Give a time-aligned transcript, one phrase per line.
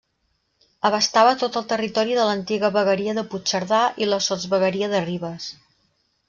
[0.87, 5.53] Abastava tot el territori de l’antiga vegueria de Puigcerdà i la sotsvegueria de Ribes.